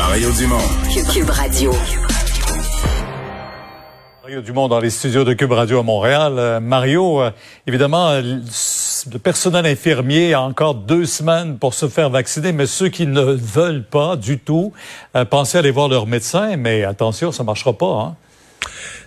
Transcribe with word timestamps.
Mario 0.00 0.32
Dumont. 0.32 0.56
Cube 1.12 1.28
Radio. 1.28 1.72
Mario 4.22 4.40
Dumont 4.40 4.66
dans 4.66 4.80
les 4.80 4.88
studios 4.88 5.24
de 5.24 5.34
Cube 5.34 5.52
Radio 5.52 5.78
à 5.78 5.82
Montréal. 5.82 6.36
Euh, 6.38 6.58
Mario, 6.58 7.20
euh, 7.20 7.30
évidemment, 7.66 8.08
euh, 8.08 8.38
le 9.12 9.18
personnel 9.18 9.66
infirmier 9.66 10.32
a 10.32 10.40
encore 10.40 10.74
deux 10.74 11.04
semaines 11.04 11.58
pour 11.58 11.74
se 11.74 11.86
faire 11.86 12.08
vacciner, 12.08 12.52
mais 12.52 12.64
ceux 12.64 12.88
qui 12.88 13.06
ne 13.06 13.20
veulent 13.20 13.84
pas 13.84 14.16
du 14.16 14.38
tout, 14.38 14.72
pensez 15.28 15.58
aller 15.58 15.70
voir 15.70 15.88
leur 15.88 16.06
médecin, 16.06 16.56
mais 16.56 16.82
attention, 16.82 17.30
ça 17.30 17.44
marchera 17.44 17.74
pas. 17.74 18.00
Hein? 18.00 18.16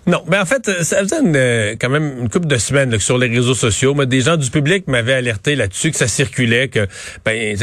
Non, 0.06 0.22
mais 0.28 0.38
en 0.38 0.46
fait, 0.46 0.70
ça 0.84 1.00
faisait 1.00 1.22
euh, 1.24 1.76
quand 1.80 1.90
même 1.90 2.20
une 2.22 2.30
couple 2.30 2.48
de 2.48 2.58
semaines 2.58 3.00
sur 3.00 3.18
les 3.18 3.28
réseaux 3.28 3.54
sociaux. 3.54 3.94
Mais 3.94 4.06
des 4.06 4.22
gens 4.22 4.36
du 4.36 4.50
public 4.50 4.88
m'avaient 4.88 5.14
alerté 5.14 5.56
là-dessus 5.56 5.92
que 5.92 5.98
ça 5.98 6.08
circulait, 6.08 6.68
que 6.68 6.88
ben, 7.24 7.56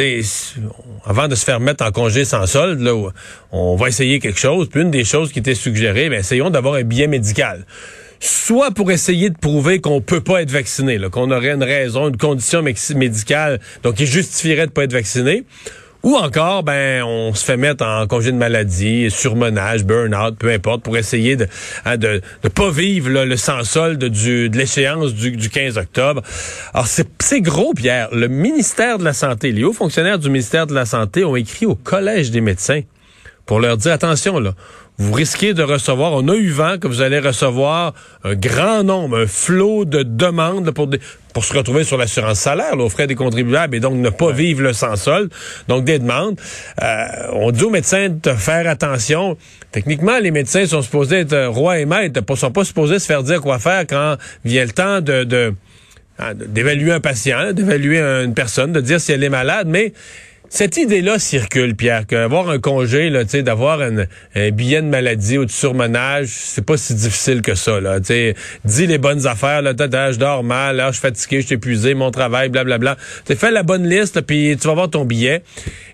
avant 1.05 1.29
de 1.29 1.35
se 1.35 1.45
faire 1.45 1.61
mettre 1.61 1.85
en 1.85 1.91
congé 1.91 2.25
sans 2.25 2.47
solde, 2.47 2.81
là, 2.81 2.95
on 3.53 3.77
va 3.77 3.89
essayer 3.89 4.21
quelque 4.21 4.41
chose. 4.41 4.69
Puis 4.71 4.81
une 4.81 4.91
des 4.91 5.05
choses 5.05 5.33
qui 5.33 5.39
était 5.39 5.55
suggérée, 5.55 6.09
ben, 6.09 6.21
essayons 6.21 6.49
d'avoir 6.49 6.75
un 6.75 6.83
billet 6.83 7.07
médical 7.09 7.67
soit 8.23 8.71
pour 8.71 8.91
essayer 8.91 9.31
de 9.31 9.39
prouver 9.39 9.81
qu'on 9.81 10.03
peut 10.03 10.21
pas 10.21 10.43
être 10.43 10.51
vacciné, 10.51 11.01
qu'on 11.11 11.31
aurait 11.31 11.53
une 11.53 11.65
raison, 11.65 12.09
une 12.09 12.19
condition 12.19 12.63
médicale, 12.63 13.61
donc 13.83 13.95
qui 13.95 14.07
justifierait 14.07 14.67
de 14.67 14.73
pas 14.73 14.85
être 14.85 14.93
vacciné, 14.93 15.45
ou 16.03 16.17
encore, 16.17 16.63
ben, 16.63 17.03
on 17.03 17.35
se 17.35 17.45
fait 17.45 17.57
mettre 17.57 17.85
en 17.85 18.07
congé 18.07 18.33
de 18.33 18.37
maladie, 18.37 19.11
surmenage, 19.11 19.85
burn-out, 19.85 20.37
peu 20.39 20.51
importe, 20.51 20.83
pour 20.83 20.97
essayer 20.97 21.37
de 21.37 21.47
hein, 21.85 21.97
de, 21.97 22.23
de, 22.43 22.49
pas 22.49 22.71
vivre 22.71 23.11
le 23.11 23.37
sans-solde 23.37 23.99
de 23.99 24.57
l'échéance 24.57 25.15
du, 25.15 25.33
du 25.33 25.51
15 25.51 25.77
octobre. 25.77 26.23
Alors, 26.73 26.87
c'est 26.87 27.41
gros, 27.41 27.75
Pierre. 27.75 28.09
Le 28.15 28.29
ministère 28.29 28.99
de 28.99 29.05
la 29.05 29.13
Santé, 29.13 29.53
les 29.53 29.63
hauts 29.63 29.73
fonctionnaires 29.73 30.19
du 30.19 30.29
ministère 30.29 30.67
de 30.67 30.75
la 30.75 30.87
Santé 30.87 31.25
ont 31.25 31.37
écrit 31.37 31.67
au 31.67 31.75
Collège 31.75 32.31
des 32.31 32.41
médecins 32.41 32.81
pour 33.45 33.61
leur 33.61 33.77
dire, 33.77 33.93
attention, 33.93 34.39
là, 34.39 34.55
vous 35.01 35.15
risquez 35.15 35.55
de 35.55 35.63
recevoir, 35.63 36.13
on 36.13 36.29
a 36.29 36.35
eu 36.35 36.51
vent 36.51 36.77
que 36.79 36.87
vous 36.87 37.01
allez 37.01 37.21
recevoir 37.21 37.95
un 38.23 38.35
grand 38.35 38.85
nombre, 38.85 39.21
un 39.21 39.27
flot 39.27 39.87
de 39.87 40.03
demandes 40.03 40.73
pour, 40.73 40.91
pour 41.33 41.43
se 41.43 41.55
retrouver 41.55 41.85
sur 41.85 41.97
l'assurance 41.97 42.41
salaire, 42.41 42.77
là, 42.77 42.85
aux 42.85 42.91
frais 42.91 43.07
des 43.07 43.15
contribuables, 43.15 43.77
et 43.77 43.81
donc 43.81 43.95
ne 43.95 44.11
pas 44.11 44.31
vivre 44.31 44.61
le 44.61 44.75
sans 44.75 44.97
sol. 44.97 45.31
Donc 45.69 45.85
des 45.85 45.99
demandes. 45.99 46.39
Euh, 46.83 47.07
on 47.33 47.51
dit 47.51 47.65
aux 47.65 47.71
médecins 47.71 48.11
de 48.11 48.33
faire 48.33 48.69
attention. 48.69 49.39
Techniquement, 49.73 50.19
les 50.19 50.31
médecins 50.31 50.67
sont 50.67 50.83
supposés 50.83 51.21
être 51.21 51.47
rois 51.47 51.79
et 51.79 51.87
maîtres, 51.87 52.21
ne 52.29 52.37
sont 52.37 52.51
pas 52.51 52.65
supposés 52.65 52.99
se 52.99 53.07
faire 53.07 53.23
dire 53.23 53.41
quoi 53.41 53.59
faire 53.59 53.87
quand 53.89 54.17
vient 54.45 54.67
le 54.67 54.73
temps 54.73 55.01
de, 55.01 55.25
de 55.25 55.55
hein, 56.19 56.35
d'évaluer 56.35 56.93
un 56.93 57.01
patient, 57.01 57.55
d'évaluer 57.55 58.01
une 58.01 58.35
personne, 58.35 58.73
de 58.73 58.83
dire 58.83 59.01
si 59.01 59.13
elle 59.13 59.25
est 59.25 59.31
malade, 59.31 59.67
mais 59.67 59.95
cette 60.53 60.77
idée-là 60.77 61.21
circule, 61.21 61.77
Pierre, 61.77 62.09
qu'avoir 62.09 62.51
un 62.51 62.59
congé, 62.59 63.09
là, 63.09 63.23
d'avoir 63.23 63.81
un, 63.81 64.51
billet 64.51 64.83
de 64.83 64.89
maladie 64.89 65.39
ou 65.39 65.45
de 65.45 65.51
surmenage, 65.51 66.27
c'est 66.29 66.65
pas 66.65 66.77
si 66.77 66.93
difficile 66.93 67.41
que 67.41 67.55
ça. 67.55 67.81
Là, 67.81 68.01
dis 68.01 68.87
les 68.89 68.99
bonnes 68.99 69.29
affaires, 69.29 69.63
là, 69.63 69.73
je 69.79 70.19
dors 70.19 70.43
mal, 70.43 70.77
là, 70.77 70.89
je 70.89 70.95
suis 70.95 71.03
fatigué, 71.03 71.41
je 71.41 71.47
suis 71.47 71.55
épuisé, 71.55 71.95
mon 71.95 72.11
travail, 72.11 72.49
blablabla. 72.49 72.97
Tu 73.27 73.37
fais 73.37 73.53
la 73.53 73.63
bonne 73.63 73.89
liste, 73.89 74.23
puis 74.23 74.57
tu 74.61 74.67
vas 74.67 74.73
avoir 74.73 74.91
ton 74.91 75.05
billet. 75.05 75.45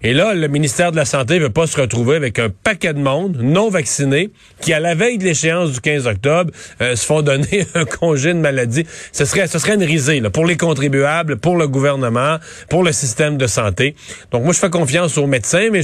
Et 0.02 0.14
là, 0.14 0.32
le 0.32 0.48
ministère 0.48 0.90
de 0.90 0.96
la 0.96 1.04
Santé 1.04 1.38
veut 1.38 1.50
pas 1.50 1.66
se 1.66 1.78
retrouver 1.78 2.16
avec 2.16 2.38
un 2.38 2.48
paquet 2.48 2.94
de 2.94 3.00
monde 3.00 3.36
non 3.42 3.68
vacciné 3.68 4.30
qui, 4.62 4.72
à 4.72 4.80
la 4.80 4.94
veille 4.94 5.18
de 5.18 5.24
l'échéance 5.24 5.72
du 5.72 5.80
15 5.82 6.06
octobre, 6.06 6.50
euh, 6.80 6.96
se 6.96 7.04
font 7.04 7.20
donner 7.20 7.66
un 7.74 7.84
congé 7.84 8.32
de 8.32 8.38
maladie. 8.38 8.86
Ce 9.12 9.26
serait, 9.26 9.48
ce 9.48 9.58
serait 9.58 9.74
une 9.74 9.84
risée 9.84 10.20
là, 10.20 10.30
pour 10.30 10.46
les 10.46 10.56
contribuables, 10.56 11.36
pour 11.36 11.58
le 11.58 11.68
gouvernement, 11.68 12.38
pour 12.70 12.82
le 12.82 12.92
système 12.92 13.36
de 13.36 13.46
santé. 13.46 13.94
Donc, 14.30 14.45
moi, 14.46 14.52
je 14.52 14.60
fais 14.60 14.70
confiance 14.70 15.18
aux 15.18 15.26
médecins, 15.26 15.70
mais 15.72 15.80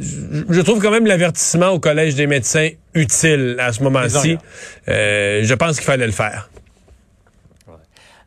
je, 0.00 0.60
trouve 0.62 0.80
quand 0.80 0.90
même 0.90 1.06
l'avertissement 1.06 1.68
au 1.68 1.78
Collège 1.78 2.14
des 2.14 2.26
médecins 2.26 2.70
utile 2.94 3.56
à 3.58 3.70
ce 3.74 3.82
moment-ci. 3.82 4.38
Euh, 4.88 5.42
je 5.44 5.54
pense 5.54 5.76
qu'il 5.76 5.84
fallait 5.84 6.06
le 6.06 6.12
faire. 6.12 6.48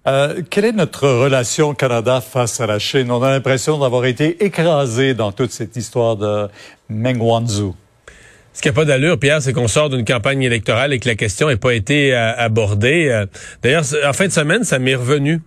Euh, 0.07 0.43
quelle 0.51 0.65
est 0.65 0.71
notre 0.71 1.09
relation 1.09 1.73
Canada 1.73 2.21
face 2.21 2.61
à 2.61 2.67
la 2.67 2.77
Chine? 2.77 3.09
On 3.09 3.23
a 3.23 3.31
l'impression 3.31 3.79
d'avoir 3.79 4.05
été 4.05 4.45
écrasé 4.45 5.15
dans 5.15 5.31
toute 5.31 5.51
cette 5.51 5.75
histoire 5.75 6.15
de 6.15 6.47
Meng 6.87 7.19
Wanzhou. 7.19 7.75
Ce 8.53 8.61
qui 8.61 8.67
n'a 8.67 8.73
pas 8.73 8.85
d'allure, 8.85 9.17
Pierre, 9.17 9.41
c'est 9.41 9.53
qu'on 9.53 9.67
sort 9.67 9.89
d'une 9.89 10.05
campagne 10.05 10.43
électorale 10.43 10.93
et 10.93 10.99
que 10.99 11.09
la 11.09 11.15
question 11.15 11.47
n'ait 11.47 11.57
pas 11.57 11.73
été 11.73 12.13
euh, 12.13 12.35
abordée. 12.37 13.25
D'ailleurs, 13.63 13.83
en 14.05 14.13
fin 14.13 14.27
de 14.27 14.31
semaine, 14.31 14.63
ça 14.63 14.77
m'est 14.77 14.93
revenu 14.93 15.41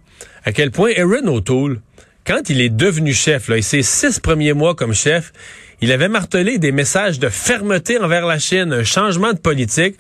à 0.45 0.51
quel 0.51 0.73
point 0.73 0.91
Aaron 0.97 1.29
O'Toole, 1.29 1.81
quand 2.27 2.51
il 2.51 2.61
est 2.61 2.69
devenu 2.69 3.13
chef, 3.13 3.49
là, 3.49 3.57
et 3.57 3.63
ses 3.63 3.83
six 3.83 4.21
premiers 4.21 4.53
mois 4.53 4.75
comme 4.75 4.95
chef, 4.95 5.33
il 5.81 5.91
avait 5.91 6.09
martelé 6.09 6.59
des 6.59 6.71
messages 6.71 7.19
de 7.19 7.29
fermeté 7.29 7.99
envers 7.99 8.27
la 8.27 8.39
Chine, 8.39 8.73
un 8.73 8.85
changement 8.85 9.33
de 9.33 9.39
politique. 9.39 9.97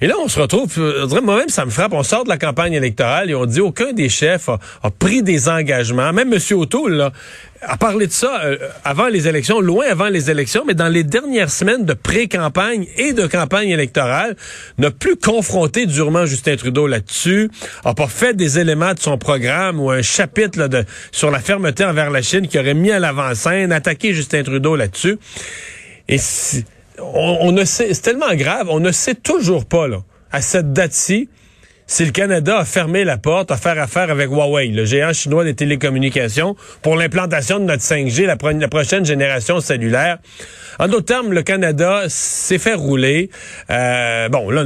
Et 0.00 0.06
là, 0.06 0.14
on 0.22 0.28
se 0.28 0.40
retrouve, 0.40 0.76
moi-même, 1.22 1.48
ça 1.48 1.64
me 1.64 1.70
frappe, 1.70 1.92
on 1.92 2.02
sort 2.02 2.24
de 2.24 2.28
la 2.28 2.38
campagne 2.38 2.72
électorale 2.72 3.30
et 3.30 3.34
on 3.34 3.46
dit 3.46 3.60
aucun 3.60 3.92
des 3.92 4.08
chefs 4.08 4.48
a, 4.48 4.58
pris 4.90 5.22
des 5.22 5.48
engagements. 5.48 6.12
Même 6.12 6.32
M. 6.32 6.40
O'Toole 6.58 6.94
là, 6.94 7.12
a 7.62 7.76
parlé 7.76 8.06
de 8.06 8.12
ça 8.12 8.42
euh, 8.44 8.56
avant 8.84 9.08
les 9.08 9.28
élections, 9.28 9.60
loin 9.60 9.86
avant 9.88 10.08
les 10.08 10.30
élections, 10.30 10.64
mais 10.66 10.74
dans 10.74 10.88
les 10.88 11.04
dernières 11.04 11.50
semaines 11.50 11.84
de 11.84 11.94
pré-campagne 11.94 12.86
et 12.96 13.12
de 13.12 13.26
campagne 13.26 13.70
électorale, 13.70 14.36
n'a 14.78 14.90
plus 14.90 15.16
confronté 15.16 15.86
durement 15.86 16.26
Justin 16.26 16.56
Trudeau 16.56 16.86
là-dessus, 16.86 17.50
a 17.84 17.94
pas 17.94 18.08
fait 18.08 18.34
des 18.34 18.58
éléments 18.58 18.94
de 18.94 18.98
son 18.98 19.18
programme 19.18 19.80
ou 19.80 19.90
un 19.90 20.02
chapitre 20.02 20.66
de, 20.68 20.84
sur 21.12 21.30
la 21.30 21.40
fermeté 21.40 21.84
envers 21.84 22.10
la 22.10 22.22
Chine 22.22 22.48
qui 22.48 22.58
aurait 22.58 22.74
mis 22.74 22.90
à 22.90 22.98
l'avant-scène, 22.98 23.72
attaqué 23.72 24.12
Justin 24.12 24.42
Trudeau 24.42 24.76
là-dessus. 24.76 25.18
Et 26.08 26.18
si, 26.18 26.64
on, 26.98 27.52
ne 27.52 27.64
sait, 27.64 27.92
c'est 27.94 28.02
tellement 28.02 28.34
grave, 28.34 28.68
on 28.70 28.80
ne 28.80 28.92
sait 28.92 29.14
toujours 29.14 29.64
pas, 29.66 29.88
là, 29.88 30.02
à 30.32 30.40
cette 30.40 30.72
date-ci, 30.72 31.28
si 31.86 32.04
le 32.04 32.12
Canada 32.12 32.58
a 32.58 32.64
fermé 32.64 33.04
la 33.04 33.18
porte 33.18 33.50
à 33.50 33.56
faire 33.56 33.78
affaire 33.78 34.10
avec 34.10 34.30
Huawei, 34.30 34.68
le 34.68 34.84
géant 34.84 35.12
chinois 35.12 35.44
des 35.44 35.54
télécommunications, 35.54 36.56
pour 36.82 36.96
l'implantation 36.96 37.58
de 37.58 37.64
notre 37.64 37.82
5G, 37.82 38.24
la, 38.24 38.68
prochaine 38.68 39.04
génération 39.04 39.60
cellulaire. 39.60 40.18
En 40.78 40.88
d'autres 40.88 41.04
termes, 41.04 41.32
le 41.32 41.42
Canada 41.42 42.04
s'est 42.08 42.58
fait 42.58 42.74
rouler. 42.74 43.30
Euh, 43.70 44.28
bon, 44.28 44.50
là, 44.50 44.64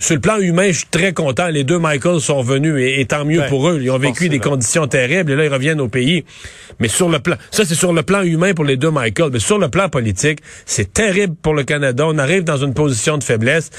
sur 0.00 0.14
le 0.14 0.20
plan 0.20 0.38
humain, 0.38 0.68
je 0.68 0.78
suis 0.78 0.86
très 0.90 1.12
content. 1.12 1.48
Les 1.48 1.62
deux 1.62 1.78
Michael 1.78 2.20
sont 2.20 2.42
venus 2.42 2.74
et, 2.98 3.04
tant 3.04 3.26
mieux 3.26 3.42
pour 3.48 3.68
eux. 3.68 3.78
Ils 3.82 3.90
ont 3.90 3.98
vécu 3.98 4.30
des 4.30 4.38
conditions 4.38 4.86
terribles 4.88 5.30
et 5.32 5.36
là, 5.36 5.44
ils 5.44 5.52
reviennent 5.52 5.80
au 5.80 5.88
pays. 5.88 6.24
Mais 6.80 6.88
sur 6.88 7.10
le 7.10 7.18
plan, 7.18 7.36
ça 7.50 7.66
c'est 7.66 7.74
sur 7.74 7.92
le 7.92 8.02
plan 8.02 8.22
humain 8.22 8.54
pour 8.54 8.64
les 8.64 8.78
deux 8.78 8.90
Michael. 8.90 9.28
Mais 9.30 9.38
sur 9.38 9.58
le 9.58 9.68
plan 9.68 9.90
politique, 9.90 10.40
c'est 10.64 10.94
terrible 10.94 11.34
pour 11.42 11.52
le 11.52 11.64
Canada. 11.64 12.04
On 12.06 12.16
arrive 12.16 12.44
dans 12.44 12.56
une 12.56 12.72
position 12.72 13.18
de 13.18 13.24
faiblesse. 13.24 13.70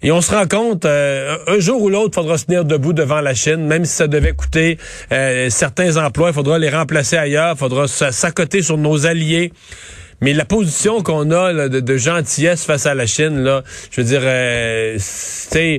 Et 0.00 0.10
on 0.10 0.20
se 0.20 0.30
rend 0.30 0.46
compte, 0.46 0.84
euh, 0.84 1.36
un 1.48 1.58
jour 1.58 1.82
ou 1.82 1.90
l'autre, 1.90 2.12
il 2.12 2.14
faudra 2.14 2.38
se 2.38 2.46
tenir 2.46 2.64
debout 2.64 2.92
devant 2.92 3.20
la 3.20 3.34
Chine, 3.34 3.66
même 3.66 3.84
si 3.84 3.94
ça 3.94 4.06
devait 4.06 4.32
coûter 4.32 4.78
euh, 5.12 5.50
certains 5.50 5.96
emplois, 5.96 6.30
il 6.30 6.34
faudra 6.34 6.58
les 6.58 6.70
remplacer 6.70 7.16
ailleurs, 7.16 7.54
il 7.56 7.58
faudra 7.58 7.88
s'accoter 7.88 8.62
sur 8.62 8.78
nos 8.78 9.06
alliés. 9.06 9.52
Mais 10.20 10.32
la 10.32 10.44
position 10.44 11.02
qu'on 11.02 11.30
a 11.30 11.68
de, 11.68 11.96
gentillesse 11.96 12.64
face 12.64 12.86
à 12.86 12.94
la 12.94 13.06
Chine, 13.06 13.42
là, 13.42 13.62
je 13.90 14.00
veux 14.00 14.06
dire, 14.06 14.22
euh, 14.22 14.96
c'est 14.98 15.78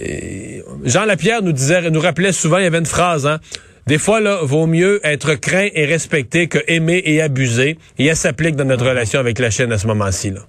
euh, 0.00 0.62
Jean 0.84 1.04
Lapierre 1.04 1.42
nous 1.42 1.52
disait, 1.52 1.90
nous 1.90 2.00
rappelait 2.00 2.32
souvent, 2.32 2.58
il 2.58 2.64
y 2.64 2.66
avait 2.66 2.78
une 2.78 2.86
phrase, 2.86 3.26
hein. 3.26 3.40
Des 3.86 3.98
fois, 3.98 4.20
là, 4.20 4.40
vaut 4.42 4.66
mieux 4.66 5.00
être 5.04 5.34
craint 5.34 5.68
et 5.72 5.84
respecté 5.84 6.48
que 6.48 6.58
aimer 6.66 7.00
et 7.04 7.22
abuser. 7.22 7.78
Et 7.98 8.06
elle 8.06 8.16
s'applique 8.16 8.56
dans 8.56 8.64
notre 8.64 8.84
relation 8.84 9.20
avec 9.20 9.38
la 9.38 9.50
Chine 9.50 9.70
à 9.70 9.78
ce 9.78 9.86
moment-ci, 9.86 10.30
là. 10.30 10.40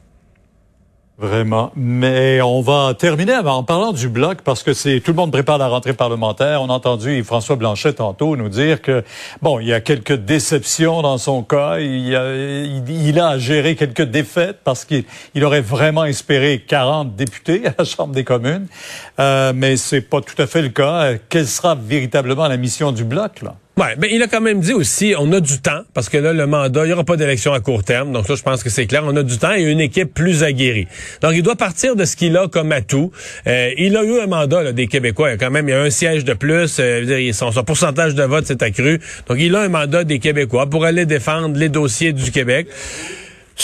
Vraiment. 1.19 1.72
Mais 1.75 2.41
on 2.44 2.61
va 2.61 2.94
terminer 2.94 3.33
en 3.38 3.63
parlant 3.63 3.91
du 3.91 4.07
bloc 4.07 4.44
parce 4.44 4.61
que 4.61 4.73
c'est 4.73 5.00
tout 5.00 5.11
le 5.11 5.16
monde 5.16 5.31
prépare 5.31 5.57
la 5.57 5.67
rentrée 5.67 5.94
parlementaire. 5.94 6.61
On 6.61 6.69
a 6.69 6.73
entendu 6.73 7.23
François 7.23 7.55
Blanchet 7.55 7.94
tantôt 7.94 8.35
nous 8.35 8.50
dire 8.50 8.83
que 8.83 9.03
bon, 9.41 9.59
il 9.59 9.67
y 9.67 9.73
a 9.73 9.81
quelques 9.81 10.13
déceptions 10.13 11.01
dans 11.01 11.17
son 11.17 11.41
cas. 11.41 11.79
Il 11.79 12.16
a, 12.16 12.35
il, 12.35 13.19
a 13.19 13.39
géré 13.39 13.75
quelques 13.75 14.03
défaites 14.03 14.59
parce 14.63 14.85
qu'il 14.85 15.06
il 15.33 15.44
aurait 15.44 15.62
vraiment 15.62 16.06
espéré 16.06 16.63
40 16.68 17.15
députés 17.15 17.65
à 17.65 17.74
la 17.80 17.83
Chambre 17.83 18.13
des 18.13 18.24
communes. 18.24 18.68
Euh, 19.19 19.53
mais 19.56 19.75
c'est 19.75 20.01
pas 20.01 20.21
tout 20.21 20.39
à 20.39 20.45
fait 20.45 20.62
le 20.62 20.69
cas. 20.69 21.13
Quelle 21.30 21.47
sera 21.47 21.74
véritablement 21.74 22.47
la 22.47 22.57
mission 22.57 22.92
du 22.92 23.03
bloc 23.03 23.42
là? 23.42 23.56
Ouais, 23.77 23.95
mais 24.00 24.09
il 24.12 24.24
a 24.24 24.27
quand 24.27 24.41
même 24.41 24.59
dit 24.59 24.74
aussi, 24.74 25.13
on 25.19 25.31
a 25.33 25.39
du 25.39 25.62
temps, 25.62 25.81
parce 25.94 26.09
que 26.09 26.18
là, 26.18 26.33
le 26.33 26.47
mandat, 26.47 26.85
il 26.85 26.88
n'y 26.88 26.94
aura 26.94 27.03
pas 27.03 27.15
d'élection 27.15 27.53
à 27.53 27.59
court 27.59 27.83
terme. 27.83 28.12
Donc 28.12 28.27
là, 28.27 28.33
je 28.33 28.41
pense 28.41 28.63
que 28.63 28.71
c'est 28.71 28.88
clair. 28.88 29.03
On 29.06 29.15
a 29.15 29.21
du 29.21 29.38
temps 29.38 29.53
et 29.53 29.62
une 29.62 29.79
équipe 29.79 30.15
plus 30.15 30.41
aguerrie. 30.41 30.88
Donc, 31.21 31.33
il 31.35 31.44
doit 31.44 31.56
partir 31.56 31.95
de 31.95 32.03
ce 32.03 32.15
qu'il 32.15 32.35
a 32.38 32.47
comme 32.47 32.71
atout. 32.71 33.12
Euh, 33.45 33.69
il 33.77 33.95
a 33.95 34.03
eu 34.03 34.19
un 34.19 34.25
mandat 34.25 34.71
des 34.71 34.88
Québécois. 34.88 35.38
Quand 35.38 35.51
même 35.51 35.69
il 35.69 35.74
y 35.74 35.75
a 35.75 35.81
un 35.81 35.91
siège 35.91 36.25
de 36.25 36.33
plus. 36.33 36.77
Euh, 36.79 37.31
son, 37.33 37.51
son 37.51 37.63
pourcentage 37.63 38.15
de 38.15 38.24
vote 38.24 38.47
s'est 38.47 38.63
accru. 38.63 39.00
Donc, 39.27 39.38
il 39.39 39.56
a 39.56 39.62
un 39.62 39.69
mandat 39.69 40.03
des 40.03 40.18
Québécois 40.18 40.68
pour 40.68 40.83
aller 40.83 41.06
défendre 41.06 41.56
les 41.56 41.69
dossiers 41.69 42.13
du 42.13 42.31
Québec 42.31 42.68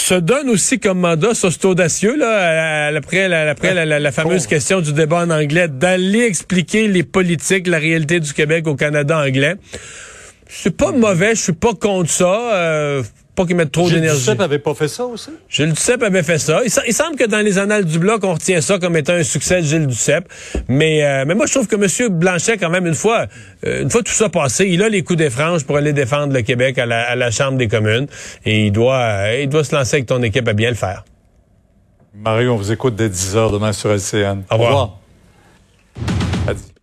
se 0.00 0.14
donne 0.14 0.50
aussi 0.50 0.80
comme 0.80 0.98
mandat, 1.00 1.34
ça 1.34 1.50
c'est 1.50 1.64
audacieux, 1.64 2.16
là, 2.16 2.88
après, 2.94 3.28
la, 3.28 3.50
après 3.50 3.74
la, 3.86 4.12
fameuse 4.12 4.46
question 4.46 4.80
du 4.80 4.92
débat 4.92 5.24
en 5.24 5.30
anglais, 5.30 5.68
d'aller 5.68 6.24
expliquer 6.24 6.88
les 6.88 7.04
politiques, 7.04 7.66
la 7.66 7.78
réalité 7.78 8.20
du 8.20 8.32
Québec 8.32 8.66
au 8.66 8.74
Canada 8.74 9.18
anglais. 9.18 9.54
C'est 10.48 10.76
pas 10.76 10.92
mauvais, 10.92 11.34
je 11.34 11.42
suis 11.42 11.52
pas 11.52 11.74
contre 11.74 12.10
ça. 12.10 12.54
Euh, 12.54 13.02
pas 13.34 13.46
qu'ils 13.46 13.56
mettent 13.56 13.72
trop 13.72 13.88
d'énergie. 13.88 14.08
Gilles 14.08 14.18
Duceppe 14.18 14.40
avait 14.40 14.58
pas 14.58 14.74
fait 14.74 14.88
ça 14.88 15.04
aussi? 15.04 15.30
Gilles 15.48 15.72
Duceppe 15.72 16.02
avait 16.02 16.22
fait 16.22 16.38
ça. 16.38 16.60
Il, 16.64 16.94
semble 16.94 17.16
que 17.16 17.24
dans 17.24 17.40
les 17.40 17.58
annales 17.58 17.84
du 17.84 17.98
Bloc, 17.98 18.22
on 18.24 18.34
retient 18.34 18.60
ça 18.60 18.78
comme 18.78 18.96
étant 18.96 19.14
un 19.14 19.22
succès 19.24 19.60
de 19.60 19.66
Gilles 19.66 19.86
Duceppe. 19.86 20.28
Mais, 20.68 21.04
euh, 21.04 21.24
mais 21.26 21.34
moi, 21.34 21.46
je 21.46 21.52
trouve 21.52 21.66
que 21.66 21.76
M. 21.76 22.18
Blanchet, 22.18 22.58
quand 22.58 22.70
même, 22.70 22.86
une 22.86 22.94
fois, 22.94 23.26
euh, 23.66 23.82
une 23.82 23.90
fois 23.90 24.02
tout 24.02 24.12
ça 24.12 24.28
passé, 24.28 24.66
il 24.68 24.82
a 24.82 24.88
les 24.88 25.02
coups 25.02 25.18
des 25.18 25.30
franges 25.30 25.64
pour 25.64 25.76
aller 25.76 25.92
défendre 25.92 26.32
le 26.32 26.42
Québec 26.42 26.78
à 26.78 26.86
la, 26.86 27.30
Chambre 27.30 27.58
des 27.58 27.68
communes. 27.68 28.06
Et 28.44 28.66
il 28.66 28.72
doit, 28.72 29.00
euh, 29.00 29.40
il 29.42 29.48
doit 29.48 29.64
se 29.64 29.74
lancer 29.74 29.96
avec 29.96 30.06
ton 30.06 30.22
équipe 30.22 30.46
à 30.46 30.52
bien 30.52 30.68
le 30.68 30.76
faire. 30.76 31.04
Mario, 32.14 32.52
on 32.52 32.56
vous 32.56 32.70
écoute 32.70 32.94
dès 32.94 33.08
10 33.08 33.36
heures 33.36 33.50
demain 33.50 33.72
sur 33.72 33.90
LCN. 33.90 34.44
Au 34.50 34.54
revoir. 34.54 34.70
Au 34.70 36.50
revoir. 36.50 36.74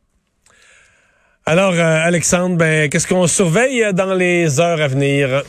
Alors, 1.51 1.73
euh, 1.73 2.07
Alexandre, 2.07 2.55
ben, 2.55 2.87
qu'est-ce 2.87 3.05
qu'on 3.05 3.27
surveille 3.27 3.83
euh, 3.83 3.91
dans 3.91 4.13
les 4.13 4.61
heures 4.61 4.79
à 4.79 4.87
venir? 4.87 5.43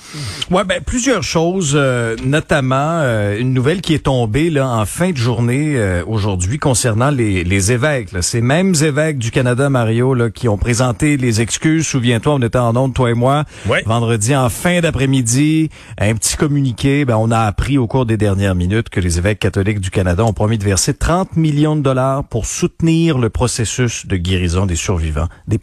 Ouais, 0.51 0.65
ben, 0.65 0.81
plusieurs 0.85 1.23
choses, 1.23 1.75
euh, 1.77 2.17
notamment 2.25 3.03
une 3.39 3.55
nouvelle 3.55 3.81
qui 3.81 3.95
est 3.95 4.03
tombée 4.07 4.51
là, 4.51 4.69
en 4.69 4.85
fin 4.85 5.13
de 5.13 5.17
journée 5.17 6.03
aujourd'hui 6.09 6.59
concernant 6.59 7.11
les, 7.11 7.45
les 7.45 7.71
évêques. 7.71 8.09
Ces 8.21 8.41
mêmes 8.41 8.75
évêques 8.83 9.19
du 9.19 9.31
Canada, 9.31 9.71
Mario, 9.71 10.13
là, 10.15 10.29
qui 10.31 10.49
ont 10.49 10.59
présenté 10.59 11.17
les 11.17 11.41
excuses. 11.41 11.87
Souviens-toi, 11.87 12.35
on 12.35 12.43
était 12.43 12.59
en 12.59 12.77
onde, 12.77 12.95
toi 12.95 13.11
et 13.11 13.15
moi, 13.15 13.45
vendredi 13.87 14.35
en 14.35 14.49
fin 14.49 14.81
d'après-midi. 14.81 15.71
Un 15.99 16.15
petit 16.15 16.37
communiqué. 16.37 17.05
Ben, 17.05 17.17
on 17.17 17.31
a 17.31 17.39
appris 17.39 17.79
au 17.79 17.87
cours 17.87 18.07
des 18.07 18.17
dernières 18.17 18.57
minutes 18.57 18.89
que 18.89 18.99
les 18.99 19.19
évêques 19.19 19.39
catholiques 19.39 19.81
du 19.81 19.91
Canada 19.91 20.25
ont 20.25 20.33
promis 20.33 20.59
de 20.59 20.65
verser 20.65 20.95
30 20.95 21.37
millions 21.37 21.77
de 21.77 21.83
dollars 21.83 22.25
pour 22.25 22.47
soutenir 22.47 23.19
le 23.19 23.31
processus 23.31 24.05
de 24.07 24.17
guérison 24.17 24.67
des 24.67 24.77
survivants 24.77 25.29
des 25.47 25.59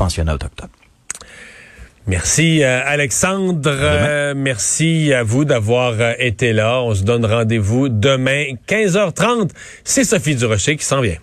Merci 2.07 2.63
euh, 2.63 2.81
Alexandre. 2.85 3.69
Euh, 3.71 4.33
merci 4.35 5.13
à 5.13 5.21
vous 5.21 5.45
d'avoir 5.45 5.93
euh, 5.99 6.13
été 6.17 6.53
là. 6.53 6.81
On 6.81 6.95
se 6.95 7.03
donne 7.03 7.23
rendez-vous 7.23 7.87
demain 7.87 8.45
15h30. 8.67 9.51
C'est 9.83 10.03
Sophie 10.03 10.35
Durocher 10.35 10.75
qui 10.75 10.85
s'en 10.85 11.01
vient. 11.01 11.17